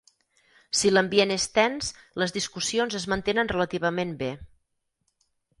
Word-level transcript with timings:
Si 0.79 0.91
l'ambient 0.93 1.33
és 1.35 1.45
tens, 1.57 1.91
les 2.23 2.35
discussions 2.39 2.99
es 3.03 3.07
mantenen 3.15 3.55
relativament 3.55 4.19
bé. 4.23 4.35